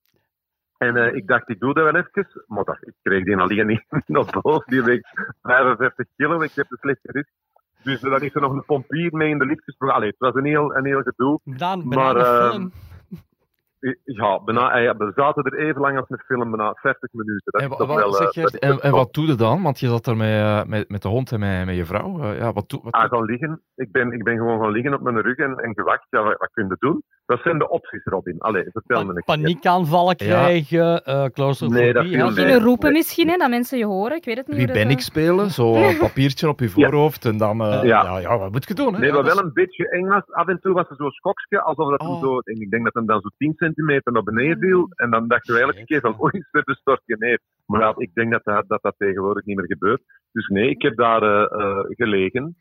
[0.79, 2.45] En eh, ik dacht, ik doe dat wel even.
[2.47, 4.71] Maar dat, ik kreeg die alleen niet naar boven.
[4.71, 5.09] Die weegt
[5.43, 6.43] 55 kilo.
[6.43, 7.31] Ik heb het slecht gerust.
[7.82, 9.94] Dus dan is er nog een pompier mee in de lift gesprongen.
[9.94, 11.40] Allee, het was een heel, een heel gedoe.
[11.44, 12.73] Daan, maar, film.
[14.04, 17.52] ja, bijna, eh, ja, we zaten er even lang als een film, bijna 50 minuten.
[17.52, 19.62] Dat En, is wa- toch wat, wel, eh, dat en, wat doe je dan?
[19.62, 22.23] Want je zat er met, eh, met, met de hond en met, met je vrouw.
[22.23, 23.62] Eh, ja, wat doe, wat Ah, gaan liggen.
[23.75, 26.06] Ik ben, ik ben gewoon gaan liggen op mijn rug en, en gewacht.
[26.11, 27.02] Ja, wat, wat kun je doen?
[27.28, 28.38] Dat zijn de opties, Robin.
[28.38, 29.23] Allee, vertel me een.
[29.25, 31.82] Paniekaanvallen krijgen, eh claustrofobie.
[31.82, 32.08] Nee, dat hè?
[32.08, 32.35] viel mee.
[32.35, 34.16] Beginnen roepen misschien, hè, dat mensen je horen.
[34.16, 34.56] Ik weet het niet.
[34.56, 35.50] Wie ben ik eh, spelen?
[35.50, 37.60] Zo een papiertje op je voorhoofd en dan...
[37.60, 38.02] eh, Ja.
[38.02, 38.19] ja.
[38.19, 38.93] Ja, wat moet je doen?
[38.95, 38.99] Hè?
[38.99, 40.23] Nee, Ja, wat dat wel is- een beetje eng was.
[40.30, 42.21] Af en toe was er zo'n schokje, alsof dat Oh.
[42.21, 42.38] zo...
[42.38, 44.88] En ik denk dat hem dan zo 10 centimeter naar beneden viel.
[44.95, 47.38] En dan dachten we eigenlijk een keer van, oei, er stort je neer.
[47.67, 50.02] Maar ja, ik denk dat dat, dat dat tegenwoordig niet meer gebeurt.
[50.32, 51.49] Dus nee, ik heb daar
[51.88, 52.56] gelegen.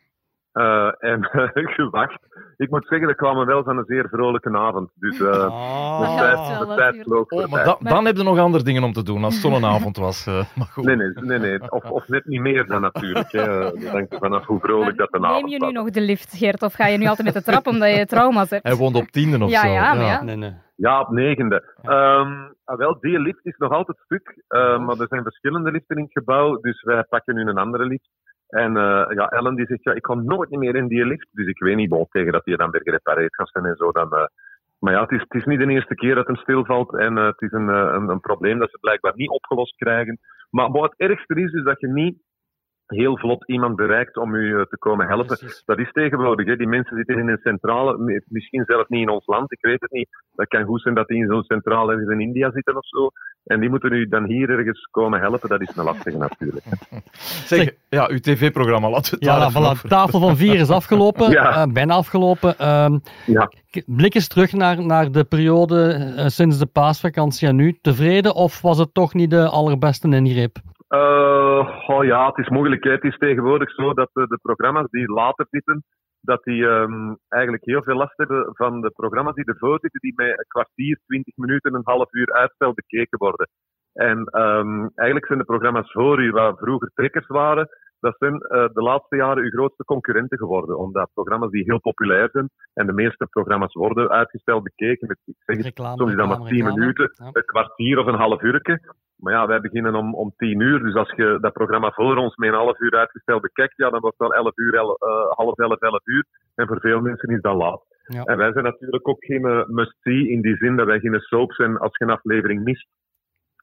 [0.57, 1.25] Eh, en
[1.77, 2.19] gewacht.
[2.57, 4.89] Ik moet zeggen, dat kwam wel van een zeer vrolijke avond.
[4.95, 6.59] Dus eh Ah.
[6.59, 9.03] de tijd, de vloog Oh, maar da- dan heb je nog andere dingen om te
[9.03, 10.27] doen als het zo'n avond was.
[10.27, 10.85] eh, maar goed.
[10.85, 11.71] Nee, nee, nee, nee.
[11.71, 13.31] Of, of net niet meer dan natuurlijk.
[13.31, 13.45] Hè.
[13.59, 15.67] Dat hangt er vanaf hoe vrolijk dat een Neem avond je was.
[15.71, 16.61] nu nog de lift, Geert?
[16.61, 18.63] Of ga je nu altijd met de trap omdat je trauma's hebt?
[18.67, 19.67] Hij woont op tiende of Ja, zo.
[19.67, 20.23] ja, ja.
[20.23, 20.53] Nee, nee.
[20.75, 21.73] Ja, op negende.
[21.81, 22.31] Ehm,
[22.65, 24.43] ah, wel, die lift is nog altijd stuk.
[24.47, 26.59] eh, maar er zijn verschillende liften in het gebouw.
[26.61, 28.09] Dus wij pakken nu een andere lift.
[28.47, 31.27] En eh, ja, Ellen die zegt, ja, ik kom nooit meer in die lift.
[31.31, 33.91] Dus ik weet niet, bon, tegen dat die dan weer gerepareerd gaat zijn en zo.
[33.91, 34.25] Dan, eh,
[34.79, 36.95] maar ja, het is, het is niet de eerste keer dat hem stilvalt.
[36.95, 40.19] En eh, het is een, een, een probleem dat ze blijkbaar niet opgelost krijgen.
[40.49, 42.17] Maar bon, het ergste is, is dat je niet
[42.87, 45.37] heel vlot iemand bereikt om u eh, te komen helpen.
[45.65, 46.45] Dat is tegenwoordig.
[46.45, 46.55] Hè.
[46.55, 49.81] Die mensen zitten in een centrale, mi- misschien zelfs niet in ons land, ik weet
[49.81, 50.09] het niet.
[50.35, 53.09] Dat kan goed zijn dat die in zo'n centrale ergens in India zitten of zo.
[53.43, 55.49] En die moeten u dan hier ergens komen helpen.
[55.49, 56.65] Dat is een lastige natuurlijk.
[57.45, 61.29] Zeg, ja, uw tv-programma, laten we het Ja, voilà, over- tafel van vier is afgelopen,
[61.37, 61.61] Ja.
[61.63, 62.57] eh, bijna afgelopen.
[62.57, 63.45] Ehm, Ja.
[63.71, 67.77] k- blik eens terug naar, naar de periode eh, sinds de paasvakantie en nu.
[67.81, 70.57] Tevreden of was het toch niet de allerbeste ingreep?
[70.87, 72.83] Eh, oh ja, het is moeilijk.
[72.83, 75.83] Het is tegenwoordig zo dat de programma's die later zitten,
[76.21, 80.13] dat die ehm, eigenlijk heel veel last hebben van de programma's die ervoor zitten, die
[80.15, 83.49] met een kwartier, twintig minuten, een half uur uitstel bekeken worden.
[83.93, 88.67] En ehm, eigenlijk zijn de programma's voor u, waar vroeger trekkers waren, dat zijn eh,
[88.73, 90.77] de laatste jaren uw grootste concurrenten geworden.
[90.77, 95.35] Omdat programma's die heel populair zijn, en de meeste programma's worden uitgesteld bekeken met, ik
[95.45, 97.29] zeg Reclame, soms is dat maar tien minuten, Ja.
[97.31, 98.79] een kwartier of een half uurtje.
[99.17, 100.79] Maar ja, wij beginnen om, om tien uur.
[100.83, 103.99] Dus als je dat programma voor ons met een half uur uitgesteld bekijkt, ja, dan
[103.99, 104.89] wordt het wel elf uur, eh,
[105.29, 106.25] half elf, elf uur.
[106.55, 107.81] En voor veel mensen is dat laat.
[108.03, 108.23] Ja.
[108.23, 111.53] En wij zijn natuurlijk ook geen eh, must-see in die zin dat wij geen soap
[111.53, 112.87] zijn als je een aflevering mist.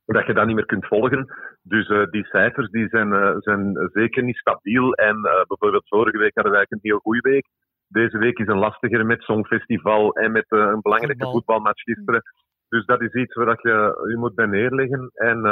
[0.06, 1.26] Dat je dat niet meer kunt volgen.
[1.62, 4.92] Dus eh, die cijfers die zijn, eh, zijn zeker niet stabiel.
[4.92, 7.46] En eh, bijvoorbeeld vorige week hadden wij een heel goede week.
[7.88, 11.32] Deze week is een lastiger met Songfestival en met een belangrijke Voetbal.
[11.32, 12.22] voetbalmatch gisteren.
[12.68, 15.10] Dus dat is iets waar dat je je moet bij neerleggen.
[15.14, 15.42] En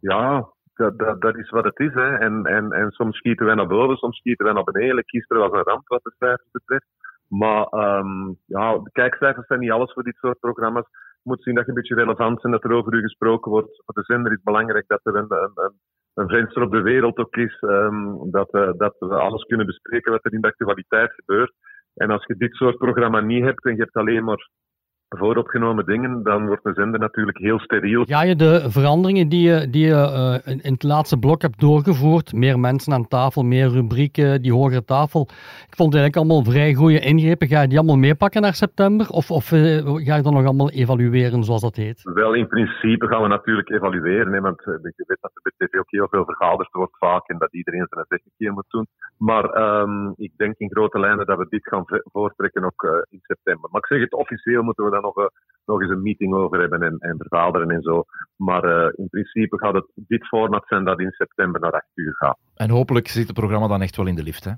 [0.00, 1.94] ja, dat, dat, dat is wat het is.
[1.94, 2.16] Hè.
[2.16, 5.02] En, en, en soms schieten wij naar boven, soms schieten wij naar beneden.
[5.06, 6.86] Gisteren was een ramp wat de cijfers betreft.
[7.28, 10.86] Maar ehm, ja, de kijkcijfers zijn niet alles voor dit soort programma's.
[11.24, 13.82] Moet zien dat je een beetje relevant bent, dat er over u gesproken wordt.
[13.84, 15.74] Voor de zender is het belangrijk dat er een, een, een,
[16.14, 17.58] een venster op de wereld ook is.
[17.60, 21.52] ehm, dat, eh, dat we alles kunnen bespreken wat er in de actualiteit gebeurt.
[21.94, 24.48] En als je dit soort programma niet hebt en je hebt alleen maar
[25.08, 28.04] vooropgenomen dingen, dan wordt de zender natuurlijk heel steriel.
[28.04, 31.60] Ga je de veranderingen die je, die je eh, in, in het laatste blok hebt
[31.60, 35.22] doorgevoerd, meer mensen aan tafel, meer rubrieken, die hogere tafel,
[35.68, 37.48] ik vond het eigenlijk allemaal vrij goede ingrepen.
[37.48, 39.08] Ga je die allemaal meepakken naar september?
[39.08, 39.60] Of, of eh,
[40.06, 42.00] ga je dan nog allemaal evalueren, zoals dat heet?
[42.02, 45.68] Wel, in principe gaan we natuurlijk evalueren, hè, want eh, je weet dat er bij
[45.68, 48.86] tv ook heel veel vergaderd wordt vaak en dat iedereen zijn een keer moet doen.
[49.18, 53.70] Maar ehm, ik denk in grote lijnen dat we dit gaan voortrekken ook in september.
[53.70, 55.24] Maar ik zeg het, officieel moeten we daar nog, eh,
[55.66, 58.04] nog eens een meeting over hebben en, en vergaderen en zo.
[58.36, 62.14] Maar eh, in principe gaat het dit format zijn dat in september naar 8 uur
[62.16, 62.38] gaat.
[62.54, 64.52] En hopelijk zit het programma dan echt wel in de lift, hè?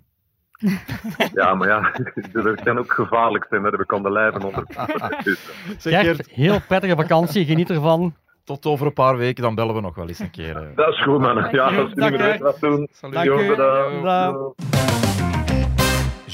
[1.40, 1.92] Ja, maar ja,
[2.42, 3.62] dat kan ook gevaarlijk zijn.
[3.62, 4.64] Daar heb ik aan de lijven onder.
[5.78, 8.14] Gert, heel prettige vakantie, geniet ervan.
[8.44, 10.56] Tot over een paar weken, dan bellen we nog wel eens een keer.
[10.56, 10.76] eh.
[10.76, 11.48] Dat is goed, man.
[11.50, 12.16] Ja, als je niet meer u.
[12.16, 12.88] weet wat doen.
[13.00, 13.24] Dank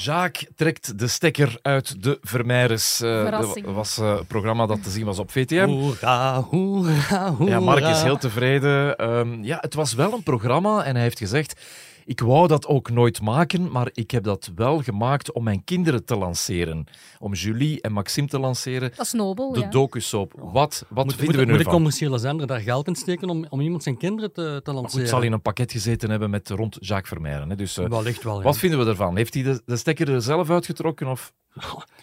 [0.04, 3.00] Jacques trekt de stekker uit de Vermeires.
[3.00, 3.30] Eh.
[3.30, 5.66] Dat was eh, een programma dat te zien was op VTM.
[5.66, 7.52] Hoera, hoera, hoera.
[7.52, 8.96] Ja, Mark is heel tevreden.
[8.96, 11.60] Ehm, ja, het was wel een programma en hij heeft gezegd...
[12.04, 16.04] Ik wou dat ook nooit maken, maar ik heb dat wel gemaakt om mijn kinderen
[16.04, 16.84] te lanceren.
[17.18, 18.90] Om Julie en Maxime te lanceren.
[18.96, 19.68] Dat is nobel, De ja.
[19.68, 20.32] docu-soap.
[20.36, 21.72] Wat, wat Moet, vinden moet, we moet nu de van?
[21.72, 25.00] commerciële zender daar geld in steken om, om iemand zijn kinderen te, te Goed, lanceren?
[25.00, 27.50] het zal in een pakket gezeten hebben met rond Jacques Vermeijren.
[27.50, 27.56] Hè.
[27.56, 28.42] Dus, eh, Wellicht wel, ja.
[28.42, 29.16] Wat vinden we ervan?
[29.16, 31.06] Heeft hij de, de stekker er zelf uitgetrokken?
[31.06, 31.32] Of?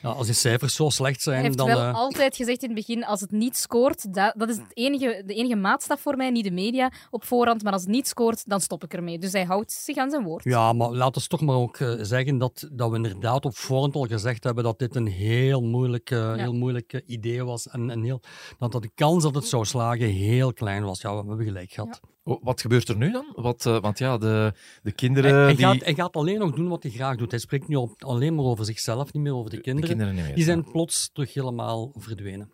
[0.02, 1.68] Ja, als die cijfers zo slecht zijn, Hij heeft dan...
[1.68, 4.72] wel eh, altijd gezegd in het begin, als het niet scoort, dat, dat is het
[4.74, 8.08] enige, de enige maatstaf voor mij, niet de media op voorhand, maar als het niet
[8.08, 9.20] scoort, dan stop ik ermee.
[9.20, 10.44] Dus hij houdt zich aan zijn woord.
[10.44, 13.96] Ja, maar laten we toch maar ook eh, zeggen dat, dat we inderdaad op voorhand
[13.96, 17.68] al gezegd hebben dat dit een heel moeilijk, eh, heel moeilijk idee was.
[17.68, 18.22] En, en heel,
[18.58, 21.02] dat, dat de kans dat het zou slagen heel klein was.
[21.02, 22.00] Ja, we hebben gelijk gehad.
[22.42, 23.26] Wat gebeurt er nu dan?
[23.36, 25.34] Wat, eh, want ja, de, de kinderen...
[25.34, 25.66] Hij, hij die...
[25.66, 27.32] gaat, hij gaat alleen nog doen wat hij graag doet.
[27.32, 29.90] Hij spreekt nu op, alleen maar over zichzelf, niet meer over de kinderen.
[29.90, 30.52] kinderen niet meer, die ja.
[30.52, 32.52] zijn plots terug helemaal verdwenen.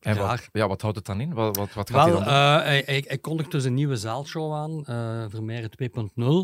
[0.00, 1.34] En wat, ja, wat houdt het dan in?
[1.34, 2.32] Wat, wat, wat gaat hij Wel, dan doen?
[2.32, 5.70] eh, hij, hij, hij kondigt dus een nieuwe zaalshow aan, eh Vermeijren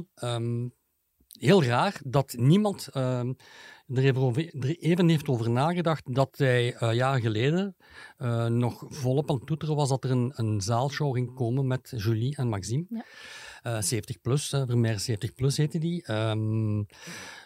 [0.06, 0.12] 2.0.
[0.14, 0.68] Ehm,
[1.38, 3.32] heel raar dat niemand ehm,
[3.94, 7.76] er, even over, er even heeft over nagedacht dat hij eh jaren geleden
[8.16, 11.92] eh, nog volop aan het toeteren was dat er een, een zaalshow ging komen met
[11.96, 12.84] Julie en Maxime.
[12.88, 13.04] Ja.
[13.62, 16.02] Eh, 70 plus, uh, Vermeer 70 plus heette die.
[16.04, 16.78] Ehm,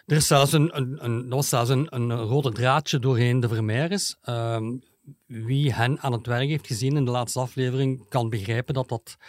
[0.07, 3.49] er is zelfs een, een, een, er was zelfs een, een rode draadje doorheen de
[3.49, 4.17] Vermeers.
[4.23, 4.77] Ehm,
[5.27, 9.17] wie hen aan het werk heeft gezien in de laatste aflevering kan begrijpen dat dat
[9.19, 9.27] eh,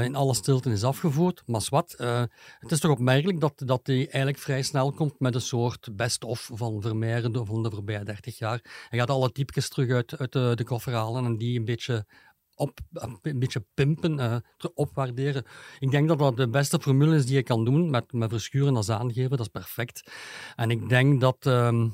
[0.00, 1.42] in alle stilte is afgevoerd.
[1.46, 2.22] Maar wat, eh,
[2.58, 6.50] het is toch opmerkelijk dat, dat hij eigenlijk vrij snel komt met een soort best-of
[6.52, 8.86] van Vermeeren van de voorbije 30 jaar.
[8.88, 12.06] Hij gaat alle typjes terug uit, uit de, koffer halen en die een beetje
[12.54, 15.44] op, een beetje pimpen, eh, te opwaarderen.
[15.78, 18.76] Ik denk dat dat de beste formule is die je kan doen, met, met verschuren
[18.76, 20.12] als aangeven, dat is perfect.
[20.56, 21.88] En ik denk dat ehm,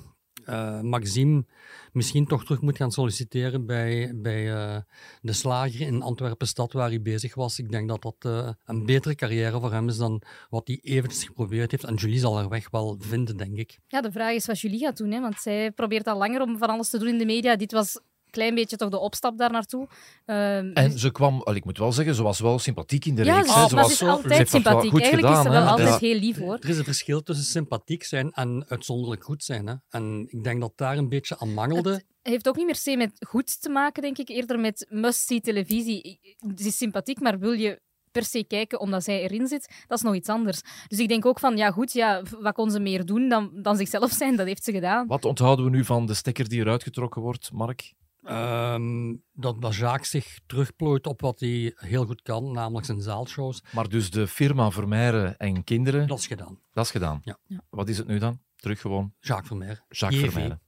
[0.49, 1.45] eh, Maxime
[1.93, 4.77] misschien toch terug moet gaan solliciteren bij, bij eh,
[5.21, 7.59] de slager in Antwerpen-stad waar hij bezig was.
[7.59, 11.25] Ik denk dat dat eh, een betere carrière voor hem is dan wat hij eventjes
[11.25, 11.85] geprobeerd heeft.
[11.85, 13.79] En Julie zal haar weg wel vinden, denk ik.
[13.87, 16.59] Ja, de vraag is wat Julie gaat doen, hè, want zij probeert al langer om
[16.59, 17.57] van alles te doen in de media.
[17.57, 18.01] Dit was
[18.39, 19.89] klein beetje toch de opstap daar naartoe.
[20.25, 23.25] Ehm, En ze kwam, wel, ik moet wel zeggen, ze was wel sympathiek in de
[23.25, 23.53] Ja, reeks.
[23.53, 23.69] ze-.
[23.69, 24.93] Ze was ze is zo- altijd sympathiek.
[25.01, 25.99] Eigenlijk is ze wel altijd Ja.
[25.99, 26.55] heel lief, hoor.
[26.61, 29.67] Er is een verschil tussen sympathiek zijn en uitzonderlijk goed zijn.
[29.67, 29.75] Hè?
[29.91, 31.93] En ik denk dat daar een beetje aan mangelde.
[31.93, 34.29] Het heeft ook niet se met goed te maken, denk ik.
[34.29, 36.21] Eerder met must-see televisie.
[36.57, 37.81] Ze is sympathiek, maar wil je
[38.13, 40.61] per se kijken omdat zij erin zit, dat is nog iets anders.
[40.89, 43.77] Dus ik denk ook van, ja goed, ja, wat kon ze meer doen dan, dan
[43.77, 44.37] zichzelf zijn?
[44.37, 45.07] Dat heeft ze gedaan.
[45.07, 47.93] Wat onthouden we nu van de stekker die eruit getrokken wordt, Mark?
[48.23, 53.63] Ehm, dat, Jacques zich terugplooit op wat hij heel goed kan, namelijk zijn zaalshows.
[53.73, 56.07] Maar dus de firma Vermeijren en kinderen...
[56.07, 56.59] Dat is gedaan.
[56.73, 57.21] Dat is gedaan.
[57.25, 57.39] Ja.
[57.47, 57.61] Ja.
[57.71, 58.41] Wat is het nu dan?
[58.57, 59.13] Terug gewoon?
[59.21, 59.85] Jacques Vermeer.
[59.89, 60.31] Jacques JV.
[60.31, 60.61] Vermeijren.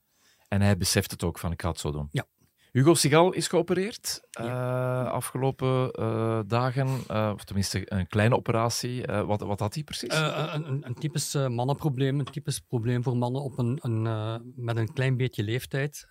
[0.48, 2.08] En hij beseft het ook van, ik ga het zo doen.
[2.10, 2.24] Ja.
[2.72, 9.06] Hugo Sigal is geopereerd eh, afgelopen eh, dagen, eh, of tenminste een kleine operatie.
[9.06, 10.08] Eh, wat, wat had hij precies?
[10.08, 14.36] Eh, een, een, een typisch mannenprobleem, een typisch probleem voor mannen op een, een, eh,
[14.56, 16.08] met een klein beetje leeftijd.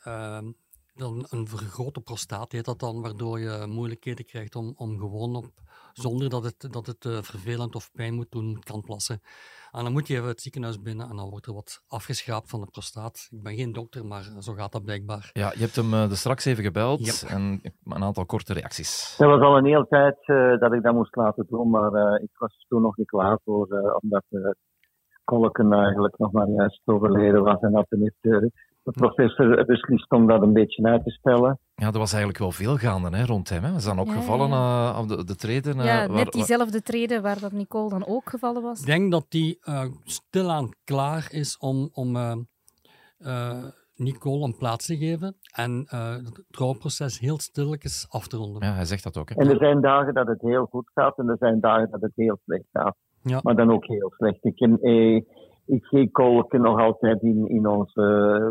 [0.99, 5.45] Dan een vergrote prostaat heet dat dan, waardoor je moeilijkheden krijgt om, om gewoon op,
[5.93, 9.21] zonder dat het, dat het eh, vervelend of pijn moet doen, kan plassen.
[9.71, 12.59] En dan moet je even het ziekenhuis binnen en dan wordt er wat afgeschraapt van
[12.59, 13.27] de prostaat.
[13.31, 15.29] Ik ben geen dokter, maar zo gaat dat blijkbaar.
[15.33, 19.15] Ja, je hebt hem eh, er straks even gebeld en een aantal korte reacties.
[19.17, 22.23] Dat was al een hele tijd eh, dat ik dat moest laten doen, maar eh,
[22.23, 24.51] ik was toen nog niet klaar voor, eh, omdat uh,
[25.23, 28.49] Kolken eigenlijk nog maar juist overleden was en dat er niet uh,
[28.83, 31.59] de professor beslist om dat een beetje uit te stellen.
[31.75, 33.63] Ja, er was eigenlijk wel veel gaande hè, rond hem.
[33.63, 33.73] Hè.
[33.73, 34.91] We zijn ook Ja, gevallen ja.
[34.93, 35.79] eh, op de, de treden.
[35.79, 38.79] eh, Ja, waar- net diezelfde treden waar dat Nicole dan ook gevallen was.
[38.79, 42.35] Ik denk dat die eh, stilaan klaar is om, om eh,
[43.17, 43.63] eh,
[43.95, 48.67] Nicole een plaats te geven en eh, het trouwproces heel stilletjes af te ronden.
[48.67, 49.29] Ja, hij zegt dat ook.
[49.29, 49.35] Hè.
[49.35, 52.11] En er zijn dagen dat het heel goed gaat en er zijn dagen dat het
[52.15, 52.95] heel slecht gaat.
[53.23, 53.39] Ja.
[53.43, 54.37] Maar dan ook heel slecht.
[54.45, 55.21] Ik, eh,
[55.69, 58.01] ik zie kolken nog altijd in, in onze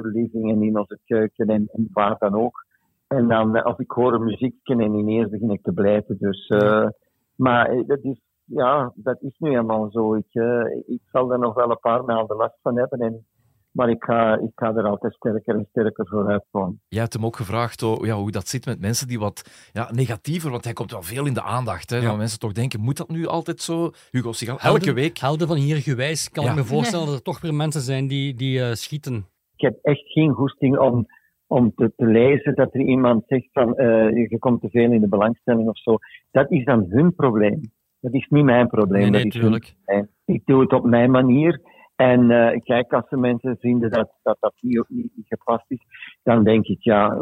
[0.03, 2.67] living en in onze keuken en, en waar dan ook.
[3.07, 6.17] En dan eh, als ik hoor een muziekje en ineens begin ik te blijven.
[6.19, 6.89] Dus, eh,
[7.37, 10.15] maar eh, dat is, ja, dat is nu helemaal zo.
[10.15, 12.99] Ik, eh, ik zal er nog wel een paar maanden last van hebben.
[12.99, 13.27] En,
[13.71, 16.81] maar ik ga, ik ga er altijd sterker en sterker voor uitkomen.
[16.89, 19.89] Jij hebt hem ook gevraagd oh, ja, hoe dat zit met mensen die wat ja,
[19.93, 21.91] negatiever, want hij komt wel veel in de aandacht.
[21.91, 22.03] Hè, Ja.
[22.09, 23.91] Dat mensen toch denken, moet dat nu altijd zo?
[24.11, 25.19] Hugo Sigal, elke Helden- week.
[25.19, 26.51] Helden van hier gewijs kan Ja.
[26.51, 29.15] ik me voorstellen dat er toch weer mensen zijn die, die eh, schieten.
[29.57, 31.07] ik heb echt geen goesting om,
[31.47, 35.01] om te, te lezen dat er iemand zegt van eh, je komt te veel in
[35.01, 35.97] de belangstelling of zo.
[36.31, 37.61] Dat is dan hun probleem.
[38.01, 39.01] Dat is niet mijn probleem.
[39.01, 39.65] Nee, nee, dat is tuurlijk.
[39.65, 40.09] hun probleem.
[40.25, 41.61] Ik doe het op mijn manier.
[41.99, 45.79] En eh, kijk, als de mensen vinden dat dat, dat niet, niet, niet gepast is,
[46.23, 47.19] dan denk ik, ja,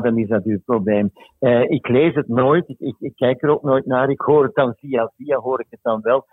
[0.00, 1.10] dan is dat uw probleem.
[1.38, 4.42] Eh, ik lees het nooit, ik, ik, ik kijk er ook nooit naar, ik hoor
[4.42, 6.24] het dan via via, hoor ik het dan wel.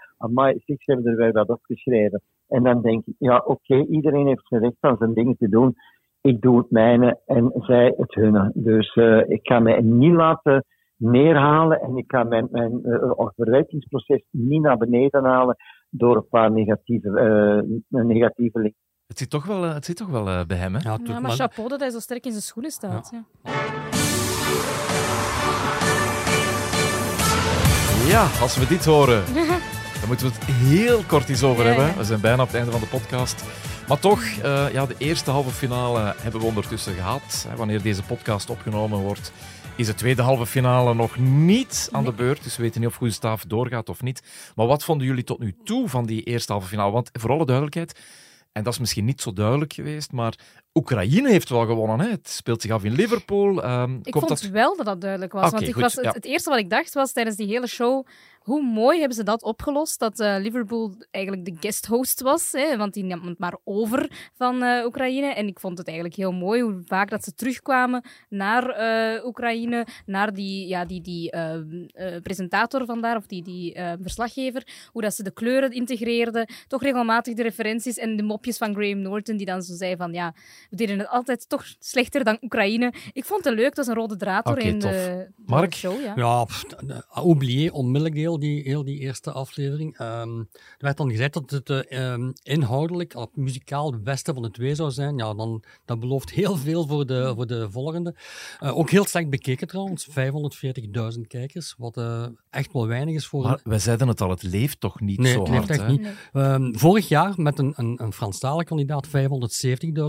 [0.65, 2.21] Zeg, ze hebben er wel wat opgeschreven.
[2.47, 5.75] En dan denk ik, ja, oké, iedereen heeft zijn recht aan zijn dingen te doen.
[6.21, 8.52] Ik doe het mijne en zij het hunne.
[8.54, 10.65] Dus eh, ik kan mij niet laten
[10.97, 12.82] neerhalen en ik kan mijn, mijn
[13.36, 15.56] verwerkingsproces niet naar beneden halen
[15.89, 18.80] door een paar negatieve, eh, negatieve linken.
[19.08, 20.80] Het zit toch wel, eh, het zit toch wel eh, bij hem, hè?
[20.89, 23.10] Ja, Ja, maar chapeau dat hij zo sterk in zijn schoenen staat.
[23.12, 23.23] Ja.
[28.08, 29.23] Ja, als we dit horen,
[29.99, 31.97] dan moeten we het heel kort eens over hebben.
[31.97, 33.43] We zijn bijna op het einde van de podcast.
[33.88, 37.45] Maar toch, eh, ja, de eerste halve finale hebben we ondertussen gehad.
[37.49, 39.32] Hè, Wanneer deze podcast opgenomen wordt,
[39.79, 42.43] is de tweede halve finale nog niet aan de beurt.
[42.43, 44.21] Dus we weten niet of Goede Staaf doorgaat of niet.
[44.55, 46.91] Maar wat vonden jullie tot nu toe van die eerste halve finale?
[46.91, 47.99] Want voor alle duidelijkheid,
[48.51, 50.33] en dat is misschien niet zo duidelijk geweest, maar
[50.73, 51.99] Oekraïne heeft wel gewonnen.
[51.99, 52.09] Hè?
[52.11, 53.63] Het speelt zich af in Liverpool.
[53.63, 54.41] Ehm, Ik vond dat...
[54.41, 55.51] wel dat dat duidelijk was.
[55.51, 58.05] Want ik goed, was, het eerste wat ik dacht was tijdens die hele show.
[58.49, 59.99] Hoe mooi hebben ze dat opgelost?
[59.99, 62.51] Dat eh, Liverpool eigenlijk de guest host was.
[62.51, 65.33] Hè, want die nam het maar over van eh, Oekraïne.
[65.33, 69.85] En ik vond het eigenlijk heel mooi hoe vaak dat ze terugkwamen naar eh, Oekraïne.
[70.05, 74.67] Naar die, ja, die, die eh, eh, presentator vandaar, of die, die eh, verslaggever.
[74.91, 76.47] Hoe dat ze de kleuren integreerden.
[76.67, 79.38] Toch regelmatig de referenties en de mopjes van Graham Norton.
[79.38, 80.33] Die dan zo zei van ja,
[80.69, 82.93] we deden het altijd toch slechter dan Oekraïne.
[83.13, 83.65] Ik vond het leuk.
[83.65, 85.73] Het was een rode draad door in de, de Mark?
[85.73, 86.01] show.
[86.01, 86.13] Ja.
[86.15, 86.65] Ja, pff,
[87.09, 89.97] oublié onmiddellijk heel die, heel die eerste aflevering.
[89.97, 90.45] Ehm, er
[90.78, 94.75] werd dan gezegd dat het eh, ehm, inhoudelijk, of muzikaal, het beste van de twee
[94.75, 95.17] zou zijn.
[95.17, 98.15] Ja, dan, dat belooft heel veel voor de, voor de volgende.
[98.60, 103.43] Eh, ook heel slecht bekeken trouwens, 540.000 kijkers, wat eh, echt wel weinig is voor
[103.43, 103.60] Maar een...
[103.63, 105.80] wij zeiden het al, het leeft toch niet Nee, zo het leeft hard.
[105.80, 105.91] echt hè?
[105.91, 106.08] niet.
[106.34, 109.13] Ehm, vorig jaar met een, een, een Franstalige kandidaat 570.000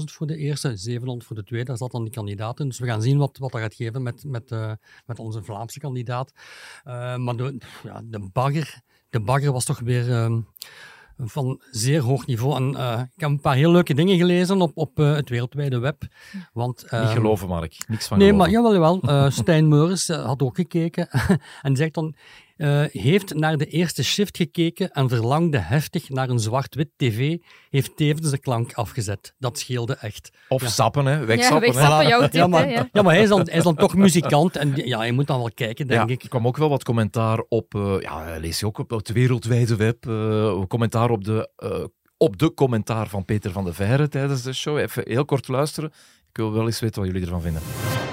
[0.04, 1.66] voor de eerste, 700 voor de tweede.
[1.66, 2.68] Daar zat dan die kandidaat in.
[2.68, 4.72] Dus we gaan zien wat, wat dat gaat geven met, met, eh,
[5.06, 6.32] met onze Vlaamse kandidaat.
[6.84, 10.40] Eh, maar de, ja, de, bagger, de bagger was toch weer ehm,
[11.16, 12.56] van zeer hoog niveau.
[12.56, 15.78] En, eh, ik heb een paar heel leuke dingen gelezen op, op eh, het wereldwijde
[15.78, 16.02] web.
[16.52, 17.76] Want, Niet ehm, geloven, Mark.
[17.88, 18.36] Niks van Nee, geloven.
[18.36, 19.00] maar jawel, jawel.
[19.00, 21.08] Eh, Stijn Meurs eh, had ook gekeken
[21.62, 22.14] en zegt dan,
[22.60, 27.36] eh, heeft naar de eerste shift gekeken en verlangde heftig naar een zwart-wit tv,
[27.70, 29.34] heeft tevens de klank afgezet.
[29.38, 30.30] Dat scheelde echt.
[30.48, 31.24] Of zappen, hè.
[31.24, 32.08] Wegzappen, Ja, wegzappen, hè.
[32.08, 32.88] jouw tip, ja, maar, hè, ja.
[32.92, 35.38] ja, maar hij is dan, hij is dan toch muzikant en ja, je moet dan
[35.38, 36.22] wel kijken, denk ja, ik.
[36.22, 39.76] Er kwam ook wel wat commentaar op, eh, ja, lees je ook op, het wereldwijde
[39.76, 41.50] web, eh, commentaar op de,
[42.16, 44.78] op de commentaar van Peter van de Veire tijdens de show.
[44.78, 45.92] Even heel kort luisteren.
[46.30, 47.62] Ik wil wel eens weten wat jullie ervan vinden.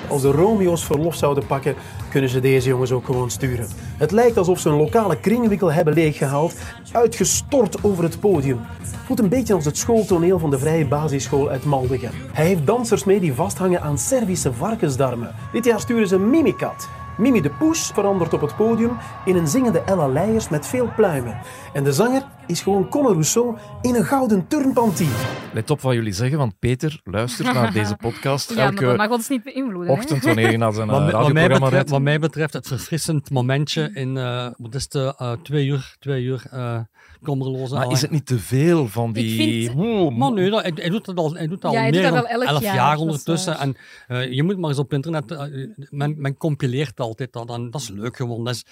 [0.10, 1.76] Als de Romeo's verlof zouden pakken,
[2.10, 3.68] kunnen ze deze jongens ook gewoon sturen.
[3.98, 6.56] Het lijkt alsof ze een lokale kringwikkel hebben leeggehaald,
[6.92, 8.60] uitgestort over het podium.
[9.06, 12.12] Voelt een beetje als het schooltoneel van de Vrije Basisschool uit Maldegem.
[12.34, 15.36] Hij heeft dansers mee die vasthangen aan Servische varkensdarmen.
[15.52, 16.90] Dit jaar sturen ze Mimikat.
[17.18, 21.38] Mimi de Poes verandert op het podium in een zingende Ella Leijers met veel pluimen.
[21.78, 25.08] En de zanger is gewoon Conor Rousseau in een gouden turnpantie.
[25.54, 28.96] Let op wat jullie zeggen, want Peter luistert naar deze podcast Ja, maar dat elke
[28.98, 29.94] mag ons niet beïnvloeden.
[29.94, 30.00] hè.
[30.00, 31.90] ochtend wanneer je naar zijn eh, Wat, mij- wat, mij radioprogramma betreft, rijdt.
[31.90, 36.24] wat mij betreft, het verfrissend momentje in, eh wat is het, eh, twee uur, twee
[36.24, 36.80] uur eh
[37.22, 39.66] kommerloze Maar is het niet te veel van die...
[39.66, 41.82] vind- Oeh, Maar nee, dat, hij, hij doet het al, hij doet het al Ja,
[41.82, 43.58] meer dat dan elf jaar, jaar, dat is ondertussen.
[43.60, 43.76] En
[44.08, 45.42] eh, je moet maar eens op internet, eh,
[45.90, 48.44] men, men compileert altijd dat en dat is leuk gewoon.
[48.44, 48.66] Dat is,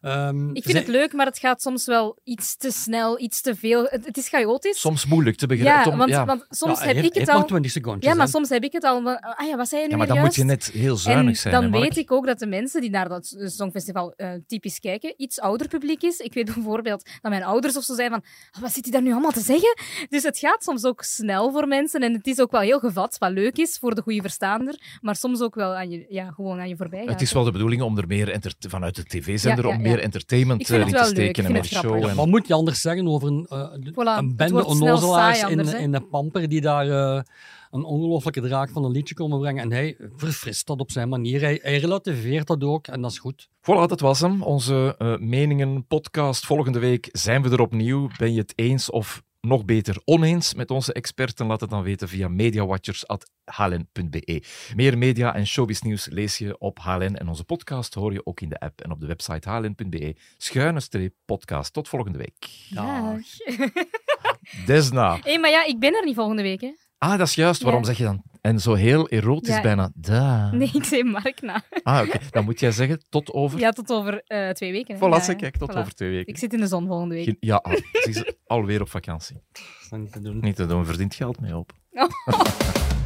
[0.00, 3.54] Ehm, Ik vind het leuk, maar het gaat soms wel iets te snel, iets te
[3.54, 3.84] veel.
[3.90, 4.80] Het, het is chaotisch.
[4.80, 5.90] Soms moeilijk te begrijpen.
[5.90, 7.38] Ja, want, want soms Ja, heb heeft- ik het heeft al...
[7.38, 8.32] maar 20 secondjes, Ja, maar hè.
[8.32, 9.08] soms heb ik het al...
[9.08, 11.36] Ah ja, wat zei je nu Ja, maar dan moet je net heel zuinig en
[11.40, 14.78] zijn, dan hè, weet ik ook dat de mensen die naar dat Songfestival eh, typisch
[14.78, 16.18] kijken, iets ouder publiek is.
[16.18, 19.02] Ik weet bijvoorbeeld dat mijn ouders of zo zijn van, "Ah, wat zit hij daar
[19.02, 19.78] nu allemaal te zeggen?
[20.08, 23.18] Dus het gaat soms ook snel voor mensen en het is ook wel heel gevat,
[23.18, 26.58] wat leuk is voor de goede verstaander, maar soms ook wel aan je, ja, gewoon
[26.58, 27.08] aan je voorbij gaat.
[27.08, 29.82] Het is wel de bedoeling om er meer vanuit de tv-zender Ja, ja, om.
[29.88, 31.80] Meer entertainment Ik vind eh, het in te wel leuk, steken ik en vind meer
[31.80, 32.10] het show.
[32.10, 32.16] En...
[32.16, 36.00] Wat moet je anders zeggen over een, eh, Voilà, een bende onnozelaars in, in de
[36.00, 37.22] pamper die daar eh,
[37.70, 39.62] een ongelofelijke draak van een liedje komen brengen.
[39.62, 41.40] En hij verfrist dat op zijn manier.
[41.40, 43.48] Hij, hij relativeert dat ook en dat is goed.
[43.60, 44.42] Voilà, dat was hem.
[44.42, 46.46] Onze meningen podcast.
[46.46, 48.08] Volgende week zijn we er opnieuw.
[48.18, 51.46] Ben je het eens of nog beter oneens met onze experten?
[51.46, 54.42] Laat het dan weten via mediawatchers.hln.be.
[54.74, 58.48] Meer media en showbiznieuws lees je op HLN en onze podcast hoor je ook in
[58.48, 60.16] de app en op de website hln.be.
[60.36, 61.72] Schuine streep podcast.
[61.72, 62.48] Tot volgende week.
[62.70, 63.18] Dag.
[64.66, 65.18] Desna.
[65.22, 66.72] Hé, maar ja, ik ben er niet volgende week, hè.
[66.98, 67.62] Ah, dat is juist.
[67.62, 68.22] Waarom zeg je dan?
[68.40, 69.60] En zo heel erotisch Ja.
[69.60, 69.90] bijna.
[69.94, 70.50] Da.
[70.52, 71.62] Nee, ik zei Mark na.
[71.82, 72.18] Ah, oké.
[72.30, 73.58] Dan moet jij zeggen tot over...
[73.58, 74.98] Ja, tot over eh, twee weken.
[74.98, 75.00] hè.
[75.20, 75.78] Voilà, kijk, tot Voilà.
[75.78, 76.32] over twee weken.
[76.32, 77.24] Ik zit in de zon volgende week.
[77.24, 79.36] Geen- Ja, ze is alweer op vakantie.
[79.52, 80.38] Dat is niet te doen.
[80.40, 81.72] Niet te doen, verdient geld mee op.
[81.92, 82.08] Oh.